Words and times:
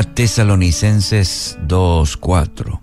Tesalonicenses 0.00 1.58
2.4 1.68 2.80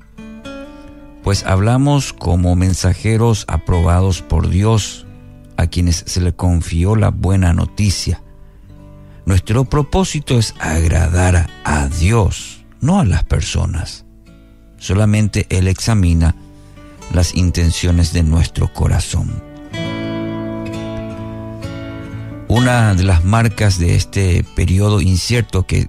Pues 1.23 1.43
hablamos 1.43 2.13
como 2.13 2.55
mensajeros 2.55 3.45
aprobados 3.47 4.21
por 4.21 4.47
Dios, 4.47 5.07
a 5.57 5.65
quienes 5.65 6.03
se 6.05 6.21
le 6.21 6.35
confió 6.35 6.95
la 6.95 7.09
buena 7.09 7.51
noticia. 7.51 8.21
Nuestro 9.25 9.65
propósito 9.65 10.37
es 10.37 10.53
agradar 10.59 11.49
a 11.63 11.87
Dios, 11.87 12.63
no 12.79 12.99
a 12.99 13.05
las 13.05 13.23
personas. 13.23 14.05
Solamente 14.77 15.47
Él 15.49 15.67
examina 15.67 16.35
las 17.11 17.33
intenciones 17.33 18.13
de 18.13 18.21
nuestro 18.21 18.71
corazón. 18.71 19.48
Una 22.49 22.95
de 22.95 23.03
las 23.03 23.23
marcas 23.23 23.77
de 23.77 23.93
este 23.93 24.43
periodo 24.55 25.01
incierto 25.01 25.67
que, 25.67 25.87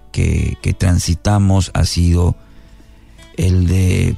transitamos 0.78 1.70
ha 1.72 1.86
sido 1.86 2.36
el 3.38 3.66
de 3.66 4.14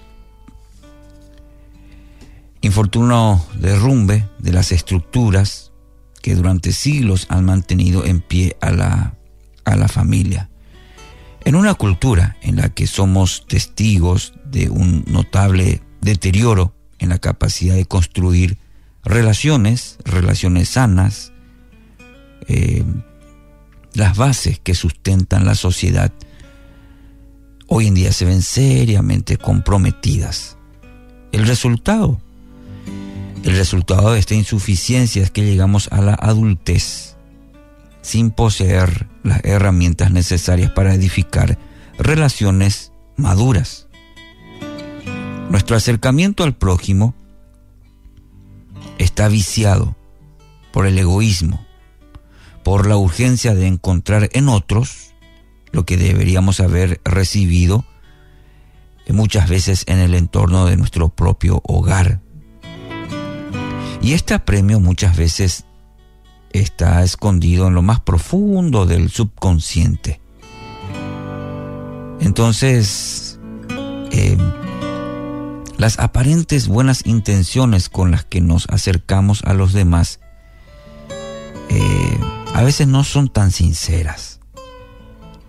infortuno 2.60 3.46
derrumbe 3.54 4.28
de 4.40 4.52
las 4.52 4.72
estructuras 4.72 5.70
que 6.20 6.34
durante 6.34 6.72
siglos 6.72 7.26
han 7.28 7.44
mantenido 7.44 8.04
en 8.04 8.20
pie 8.20 8.56
a 8.60 8.72
la, 8.72 9.14
a 9.64 9.76
la 9.76 9.86
familia. 9.86 10.50
En 11.44 11.54
una 11.54 11.74
cultura 11.74 12.38
en 12.42 12.56
la 12.56 12.70
que 12.70 12.88
somos 12.88 13.46
testigos 13.46 14.34
de 14.46 14.68
un 14.68 15.04
notable 15.06 15.80
deterioro 16.00 16.74
en 16.98 17.10
la 17.10 17.18
capacidad 17.18 17.76
de 17.76 17.86
construir 17.86 18.58
relaciones, 19.04 19.98
relaciones 20.04 20.70
sanas, 20.70 21.31
eh, 22.52 22.84
las 23.94 24.16
bases 24.16 24.58
que 24.58 24.74
sustentan 24.74 25.44
la 25.44 25.54
sociedad 25.54 26.12
hoy 27.66 27.86
en 27.86 27.94
día 27.94 28.12
se 28.12 28.26
ven 28.26 28.42
seriamente 28.42 29.38
comprometidas. 29.38 30.58
El 31.32 31.46
resultado, 31.46 32.20
el 33.44 33.56
resultado 33.56 34.12
de 34.12 34.18
esta 34.18 34.34
insuficiencia 34.34 35.22
es 35.22 35.30
que 35.30 35.44
llegamos 35.44 35.88
a 35.90 36.02
la 36.02 36.14
adultez 36.14 37.16
sin 38.02 38.30
poseer 38.30 39.08
las 39.22 39.42
herramientas 39.44 40.10
necesarias 40.10 40.70
para 40.72 40.94
edificar 40.94 41.58
relaciones 41.96 42.92
maduras. 43.16 43.86
Nuestro 45.48 45.76
acercamiento 45.76 46.44
al 46.44 46.54
prójimo 46.54 47.14
está 48.98 49.28
viciado 49.28 49.96
por 50.72 50.86
el 50.86 50.98
egoísmo, 50.98 51.64
por 52.62 52.86
la 52.86 52.96
urgencia 52.96 53.54
de 53.54 53.66
encontrar 53.66 54.30
en 54.32 54.48
otros 54.48 55.14
lo 55.72 55.84
que 55.84 55.96
deberíamos 55.96 56.60
haber 56.60 57.00
recibido 57.04 57.84
muchas 59.08 59.48
veces 59.48 59.84
en 59.88 59.98
el 59.98 60.14
entorno 60.14 60.66
de 60.66 60.76
nuestro 60.76 61.08
propio 61.08 61.60
hogar. 61.64 62.20
Y 64.00 64.12
este 64.12 64.34
apremio 64.34 64.80
muchas 64.80 65.16
veces 65.16 65.64
está 66.52 67.02
escondido 67.02 67.68
en 67.68 67.74
lo 67.74 67.82
más 67.82 68.00
profundo 68.00 68.86
del 68.86 69.10
subconsciente. 69.10 70.20
Entonces, 72.20 73.40
eh, 74.10 74.36
las 75.78 75.98
aparentes 75.98 76.68
buenas 76.68 77.06
intenciones 77.06 77.88
con 77.88 78.10
las 78.10 78.24
que 78.24 78.40
nos 78.40 78.68
acercamos 78.68 79.42
a 79.44 79.54
los 79.54 79.72
demás 79.72 80.20
eh, 80.20 80.21
a 82.62 82.64
veces 82.64 82.86
no 82.86 83.02
son 83.02 83.28
tan 83.28 83.50
sinceras. 83.50 84.38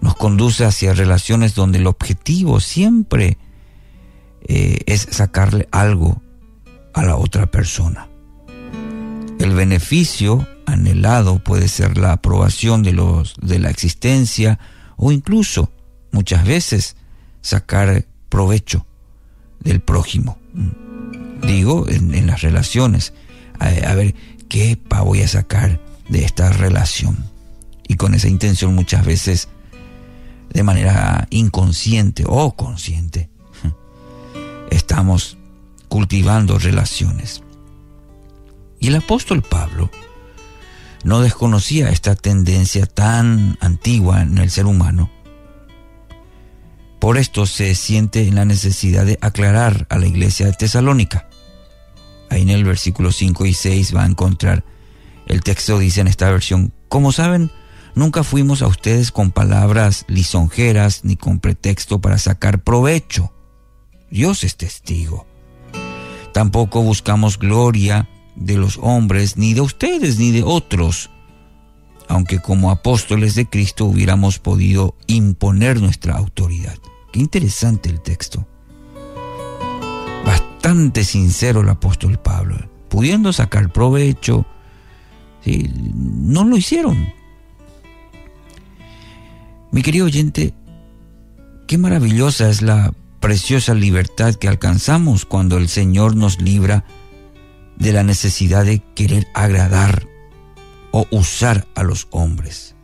Nos 0.01 0.15
conduce 0.15 0.65
hacia 0.65 0.95
relaciones 0.95 1.53
donde 1.53 1.77
el 1.77 1.85
objetivo 1.85 2.59
siempre 2.59 3.37
eh, 4.41 4.79
es 4.87 5.07
sacarle 5.11 5.69
algo 5.71 6.23
a 6.91 7.03
la 7.03 7.15
otra 7.15 7.45
persona. 7.45 8.09
El 9.39 9.53
beneficio 9.53 10.47
anhelado 10.65 11.37
puede 11.37 11.67
ser 11.67 11.99
la 11.99 12.13
aprobación 12.13 12.81
de, 12.81 12.93
los, 12.93 13.35
de 13.39 13.59
la 13.59 13.69
existencia 13.69 14.57
o 14.97 15.11
incluso 15.11 15.71
muchas 16.11 16.43
veces 16.45 16.95
sacar 17.41 18.07
provecho 18.29 18.87
del 19.59 19.81
prójimo. 19.81 20.39
Digo, 21.43 21.87
en, 21.87 22.25
las 22.25 22.41
relaciones. 22.41 23.13
A, 23.59 23.67
a, 23.67 23.93
ver, 23.93 24.15
¿qué 24.49 24.77
pa 24.77 25.01
voy 25.01 25.21
a 25.21 25.27
sacar 25.27 25.79
de 26.09 26.25
esta 26.25 26.49
relación. 26.49 27.25
Y 27.87 27.95
con 27.95 28.13
esa 28.13 28.27
intención 28.27 28.75
muchas 28.75 29.05
veces 29.05 29.49
de 30.51 30.63
manera 30.63 31.27
inconsciente 31.29 32.23
o 32.27 32.55
consciente 32.55 33.29
estamos 34.69 35.37
cultivando 35.87 36.57
relaciones. 36.57 37.43
Y 38.79 38.87
el 38.87 38.95
apóstol 38.95 39.41
Pablo 39.41 39.89
no 41.03 41.21
desconocía 41.21 41.89
esta 41.89 42.15
tendencia 42.15 42.85
tan 42.85 43.57
antigua 43.61 44.21
en 44.21 44.37
el 44.37 44.49
ser 44.49 44.65
humano. 44.65 45.09
Por 46.99 47.17
esto 47.17 47.45
se 47.45 47.75
siente 47.75 48.27
en 48.27 48.35
la 48.35 48.45
necesidad 48.45 49.05
de 49.05 49.17
aclarar 49.21 49.85
a 49.89 49.97
la 49.97 50.07
iglesia 50.07 50.45
de 50.45 50.53
Tesalónica. 50.53 51.27
Ahí 52.29 52.43
en 52.43 52.49
el 52.49 52.63
versículo 52.63 53.11
5 53.11 53.45
y 53.45 53.53
6 53.53 53.95
va 53.95 54.03
a 54.03 54.07
encontrar 54.07 54.63
el 55.27 55.41
texto 55.41 55.79
dice 55.79 56.01
en 56.01 56.07
esta 56.07 56.29
versión, 56.29 56.73
como 56.89 57.11
saben, 57.11 57.51
nunca 57.95 58.23
fuimos 58.23 58.61
a 58.61 58.67
ustedes 58.67 59.11
con 59.11 59.31
palabras 59.31 60.05
lisonjeras 60.07 61.03
ni 61.03 61.15
con 61.15 61.39
pretexto 61.39 61.99
para 62.01 62.17
sacar 62.17 62.63
provecho. 62.63 63.33
Dios 64.09 64.43
es 64.43 64.57
testigo. 64.57 65.25
Tampoco 66.33 66.81
buscamos 66.81 67.37
gloria 67.37 68.09
de 68.35 68.57
los 68.57 68.79
hombres, 68.81 69.37
ni 69.37 69.53
de 69.53 69.61
ustedes, 69.61 70.17
ni 70.17 70.31
de 70.31 70.43
otros, 70.43 71.09
aunque 72.07 72.39
como 72.39 72.71
apóstoles 72.71 73.35
de 73.35 73.47
Cristo 73.47 73.85
hubiéramos 73.85 74.39
podido 74.39 74.95
imponer 75.07 75.79
nuestra 75.79 76.15
autoridad. 76.15 76.75
Qué 77.11 77.19
interesante 77.19 77.89
el 77.89 78.01
texto. 78.01 78.47
Bastante 80.25 81.03
sincero 81.03 81.61
el 81.61 81.69
apóstol 81.69 82.19
Pablo, 82.19 82.57
pudiendo 82.89 83.33
sacar 83.33 83.71
provecho, 83.71 84.45
no 85.45 86.43
lo 86.43 86.57
hicieron. 86.57 87.13
Mi 89.71 89.81
querido 89.81 90.05
oyente, 90.05 90.53
qué 91.67 91.77
maravillosa 91.77 92.49
es 92.49 92.61
la 92.61 92.93
preciosa 93.19 93.73
libertad 93.73 94.35
que 94.35 94.47
alcanzamos 94.47 95.25
cuando 95.25 95.57
el 95.57 95.69
Señor 95.69 96.15
nos 96.15 96.41
libra 96.41 96.85
de 97.77 97.93
la 97.93 98.03
necesidad 98.03 98.65
de 98.65 98.83
querer 98.95 99.27
agradar 99.33 100.07
o 100.91 101.07
usar 101.09 101.67
a 101.75 101.83
los 101.83 102.07
hombres. 102.11 102.75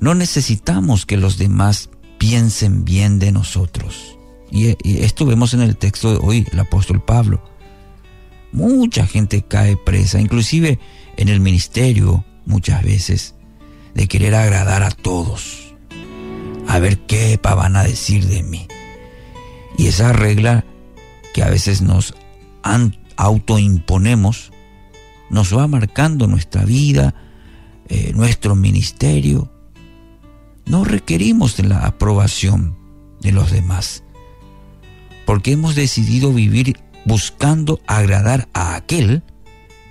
No 0.00 0.14
necesitamos 0.14 1.06
que 1.06 1.16
los 1.16 1.38
demás 1.38 1.90
piensen 2.18 2.84
bien 2.84 3.18
de 3.18 3.32
nosotros. 3.32 4.18
Y, 4.50 4.76
esto 4.84 5.26
vemos 5.26 5.54
en 5.54 5.60
el 5.60 5.76
texto 5.76 6.12
de 6.12 6.18
hoy, 6.22 6.46
el 6.52 6.60
apóstol 6.60 7.02
Pablo. 7.02 7.42
Mucha 8.54 9.04
gente 9.04 9.42
cae 9.42 9.76
presa, 9.76 10.20
inclusive 10.20 10.78
en 11.16 11.28
el 11.28 11.40
ministerio 11.40 12.24
muchas 12.46 12.84
veces 12.84 13.34
de 13.94 14.06
querer 14.06 14.36
agradar 14.36 14.84
a 14.84 14.92
todos, 14.92 15.74
a 16.68 16.78
ver 16.78 17.00
qué 17.00 17.36
van 17.42 17.74
a 17.74 17.82
decir 17.82 18.28
de 18.28 18.44
mí. 18.44 18.68
Y 19.76 19.88
esa 19.88 20.12
regla 20.12 20.64
que 21.34 21.42
a 21.42 21.50
veces 21.50 21.82
nos 21.82 22.14
autoimponemos 23.16 24.52
nos 25.30 25.56
va 25.56 25.66
marcando 25.66 26.28
nuestra 26.28 26.64
vida, 26.64 27.12
eh, 27.88 28.12
nuestro 28.14 28.54
ministerio. 28.54 29.50
No 30.64 30.84
requerimos 30.84 31.56
de 31.56 31.64
la 31.64 31.86
aprobación 31.86 32.78
de 33.20 33.32
los 33.32 33.50
demás, 33.50 34.04
porque 35.26 35.50
hemos 35.50 35.74
decidido 35.74 36.32
vivir 36.32 36.83
buscando 37.04 37.80
agradar 37.86 38.48
a 38.52 38.76
aquel 38.76 39.22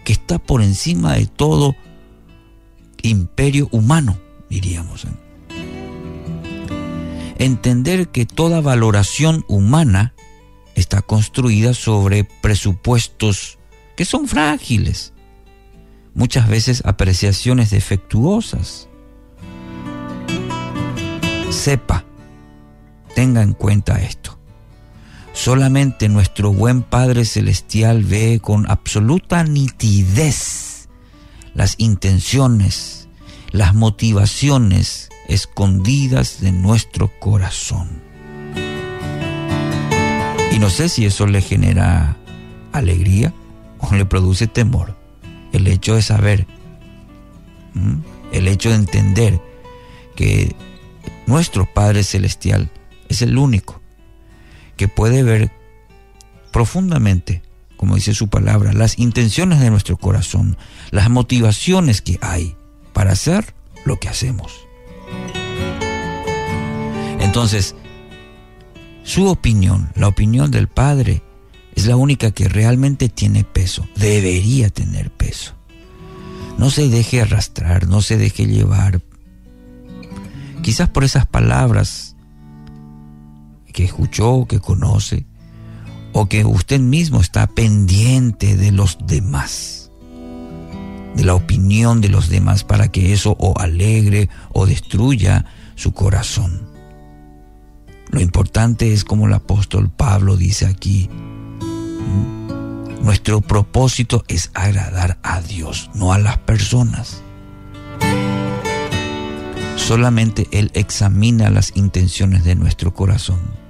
que 0.04 0.13
está 0.13 0.39
por 0.39 0.62
encima 0.62 1.13
de 1.13 1.25
todo 1.25 1.75
imperio 3.01 3.69
humano, 3.71 4.18
diríamos. 4.50 5.06
¿eh? 5.06 5.10
Entender 7.38 8.10
que 8.10 8.25
toda 8.25 8.62
valoración 8.62 9.45
humana 9.48 10.13
está 10.75 11.01
construida 11.01 11.74
sobre 11.74 12.24
presupuestos 12.24 13.60
que 13.95 14.06
son 14.06 14.27
frágiles, 14.27 15.13
muchas 16.15 16.48
veces 16.48 16.83
apreciaciones 16.86 17.69
defectuosas. 17.69 18.89
Sepa, 21.51 22.04
tenga 23.13 23.44
en 23.44 23.54
cuenta 23.54 24.01
esto. 24.01 24.39
Solamente 25.34 26.10
nuestro 26.10 26.54
buen 26.54 26.84
Padre 26.84 27.26
Celestial 27.26 28.04
ve 28.04 28.40
con 28.40 28.70
absoluta 28.70 29.44
nitidez 29.44 30.88
las 31.56 31.76
intenciones, 31.80 33.08
las 33.52 33.74
motivaciones 33.74 35.10
escondidas 35.28 36.40
de 36.40 36.52
nuestro 36.52 37.12
corazón. 37.20 38.02
Y 40.52 40.60
no 40.60 40.70
sé 40.70 40.88
si 40.88 41.06
eso 41.06 41.26
le 41.26 41.42
genera 41.42 42.16
alegría 42.72 43.34
o 43.80 43.94
le 43.96 44.06
produce 44.06 44.46
temor. 44.46 44.96
El 45.52 45.68
hecho 45.68 45.96
de 45.96 46.04
saber, 46.04 46.48
el 48.32 48.48
hecho 48.48 48.70
de 48.70 48.76
entender 48.76 49.42
que 50.16 50.56
nuestro 51.26 51.66
Padre 51.66 52.04
Celestial 52.04 52.70
es 53.10 53.24
el 53.24 53.38
único 53.38 53.83
que 54.75 54.88
puede 54.88 55.24
ver 55.24 55.52
profundamente, 56.52 57.42
como 57.78 57.96
dice 57.96 58.14
su 58.14 58.30
palabra, 58.30 58.74
las 58.74 59.00
intenciones 59.00 59.60
de 59.60 59.70
nuestro 59.70 59.98
corazón, 59.98 60.58
las 60.92 61.10
motivaciones 61.10 62.02
que 62.02 62.20
hay 62.22 62.56
para 62.94 63.12
hacer 63.12 63.54
lo 63.86 64.00
que 64.00 64.10
hacemos. 64.10 64.54
Entonces, 67.20 67.75
su 69.04 69.28
opinión, 69.28 69.90
la 69.96 70.08
opinión 70.08 70.52
del 70.52 70.68
Padre, 70.68 71.24
es 71.75 71.88
la 71.88 71.96
única 71.96 72.31
que 72.31 72.48
realmente 72.48 73.10
tiene 73.10 73.44
peso, 73.44 73.88
debería 73.96 74.70
tener 74.70 75.12
peso. 75.12 75.54
No 76.58 76.70
se 76.70 76.88
deje 76.88 77.22
arrastrar, 77.22 77.88
no 77.88 78.02
se 78.02 78.18
deje 78.18 78.46
llevar, 78.46 79.02
quizás 80.62 80.90
por 80.90 81.04
esas 81.04 81.25
palabras 81.25 82.16
que 83.74 83.84
escuchó, 83.84 84.46
que 84.48 84.62
conoce, 84.62 85.25
o 86.14 86.28
que 86.28 86.46
usted 86.46 86.80
mismo 86.80 87.20
está 87.20 87.48
pendiente 87.48 88.56
de 88.56 88.72
los 88.72 88.98
demás, 89.06 89.92
de 91.16 91.25
la 91.25 91.36
opinión 91.36 92.00
de 92.00 92.10
los 92.10 92.30
demás 92.30 92.64
para 92.64 92.88
que 92.88 93.12
eso 93.12 93.36
o 93.40 93.60
alegre 93.60 94.30
o 94.54 94.66
destruya 94.66 95.46
su 95.75 95.92
corazón. 95.92 96.70
Lo 98.12 98.22
importante 98.22 98.94
es 98.94 99.04
como 99.04 99.28
el 99.28 99.34
apóstol 99.34 99.90
Pablo 99.90 100.38
dice 100.38 100.68
aquí, 100.68 101.10
nuestro 103.02 103.42
propósito 103.42 104.24
es 104.28 104.52
agradar 104.54 105.18
a 105.24 105.42
Dios, 105.42 105.90
no 105.94 106.14
a 106.14 106.20
las 106.20 106.38
personas. 106.38 107.22
Solamente 109.75 110.48
Él 110.52 110.72
examina 110.74 111.50
las 111.50 111.75
intenciones 111.75 112.46
de 112.46 112.56
nuestro 112.56 112.94
corazón. 112.94 113.62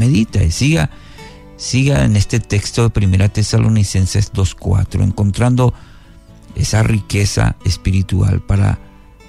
Medita 0.00 0.42
y 0.42 0.50
siga, 0.50 0.88
siga 1.58 2.06
en 2.06 2.16
este 2.16 2.40
texto 2.40 2.84
de 2.84 2.90
Primera 2.90 3.28
Tesalonicenses 3.28 4.32
2.4, 4.32 5.02
encontrando 5.02 5.74
esa 6.54 6.82
riqueza 6.82 7.56
espiritual 7.66 8.40
para 8.40 8.78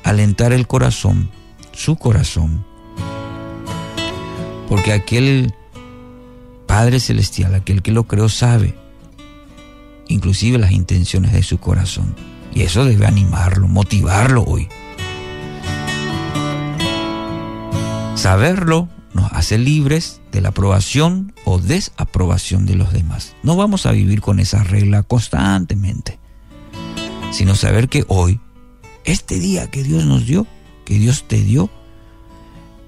alentar 0.05 0.53
el 0.53 0.67
corazón, 0.67 1.29
su 1.73 1.97
corazón, 1.97 2.65
porque 4.69 4.93
aquel 4.93 5.53
Padre 6.67 7.01
Celestial, 7.01 7.53
aquel 7.53 7.81
que 7.81 7.91
lo 7.91 8.05
creó, 8.05 8.29
sabe 8.29 8.73
inclusive 10.07 10.57
las 10.57 10.71
intenciones 10.71 11.33
de 11.33 11.43
su 11.43 11.57
corazón. 11.57 12.15
Y 12.53 12.61
eso 12.61 12.85
debe 12.85 13.05
animarlo, 13.05 13.67
motivarlo 13.67 14.43
hoy. 14.43 14.69
Saberlo 18.15 18.87
nos 19.13 19.31
hace 19.33 19.57
libres 19.57 20.21
de 20.31 20.41
la 20.41 20.49
aprobación 20.49 21.33
o 21.45 21.59
desaprobación 21.59 22.65
de 22.65 22.75
los 22.75 22.93
demás. 22.93 23.35
No 23.43 23.55
vamos 23.55 23.85
a 23.85 23.91
vivir 23.91 24.21
con 24.21 24.39
esa 24.39 24.63
regla 24.63 25.03
constantemente, 25.03 26.19
sino 27.31 27.55
saber 27.55 27.89
que 27.89 28.05
hoy, 28.07 28.39
este 29.03 29.39
día 29.39 29.69
que 29.69 29.83
Dios 29.83 30.05
nos 30.05 30.25
dio, 30.25 30.47
que 30.85 30.95
Dios 30.95 31.25
te 31.27 31.41
dio, 31.41 31.69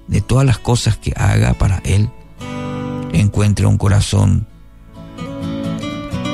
de 0.06 0.20
todas 0.20 0.44
las 0.44 0.58
cosas 0.58 0.96
que 0.96 1.12
haga 1.16 1.54
para 1.54 1.78
Él, 1.84 2.10
encuentre 3.12 3.66
un 3.66 3.78
corazón 3.78 4.46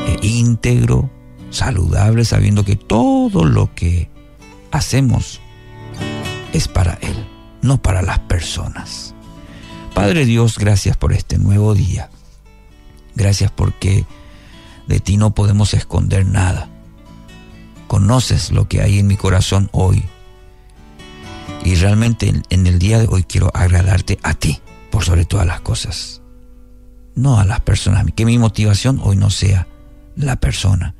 eh, 0.06 0.18
íntegro, 0.22 1.10
saludable, 1.50 2.24
sabiendo 2.24 2.64
que 2.64 2.76
todo 2.76 3.44
lo 3.44 3.74
que 3.74 4.10
hacemos 4.70 5.40
es 6.52 6.68
para 6.68 6.94
Él, 6.94 7.26
no 7.62 7.80
para 7.82 8.02
las 8.02 8.20
personas. 8.20 9.14
Padre 9.94 10.24
Dios, 10.24 10.58
gracias 10.58 10.96
por 10.96 11.12
este 11.12 11.38
nuevo 11.38 11.74
día. 11.74 12.10
Gracias 13.14 13.50
porque 13.50 14.06
de 14.86 15.00
ti 15.00 15.16
no 15.16 15.34
podemos 15.34 15.74
esconder 15.74 16.26
nada. 16.26 16.68
Conoces 17.86 18.50
lo 18.50 18.68
que 18.68 18.82
hay 18.82 18.98
en 18.98 19.06
mi 19.06 19.16
corazón 19.16 19.68
hoy 19.72 20.04
y 21.64 21.74
realmente 21.74 22.32
en, 22.48 22.66
el 22.66 22.78
día 22.78 22.98
de 22.98 23.06
hoy 23.08 23.24
quiero 23.24 23.50
agradarte 23.52 24.18
a 24.22 24.34
ti 24.34 24.60
por 24.90 25.04
sobre 25.04 25.24
todas 25.24 25.46
las 25.46 25.60
cosas. 25.60 26.22
No 27.14 27.38
a 27.38 27.44
las 27.44 27.60
personas. 27.60 28.06
Que 28.14 28.24
mi 28.24 28.38
motivación 28.38 29.00
hoy 29.02 29.16
no 29.16 29.30
sea 29.30 29.66
la 30.16 30.36
persona, 30.36 30.94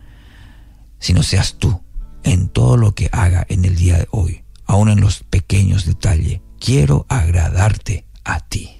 sino 0.98 1.22
seas 1.22 1.54
tú 1.54 1.80
en 2.22 2.48
todo 2.48 2.76
lo 2.76 2.94
que 2.94 3.08
haga 3.12 3.46
en 3.48 3.64
el 3.64 3.76
día 3.76 3.98
de 3.98 4.08
hoy, 4.10 4.44
aún 4.66 4.90
en 4.90 5.00
los 5.00 5.22
pequeños 5.22 5.86
detalles. 5.86 6.40
Quiero 6.58 7.06
agradarte 7.08 8.04
a 8.24 8.40
ti, 8.40 8.79